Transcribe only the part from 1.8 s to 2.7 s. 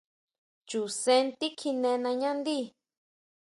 nañá ndí.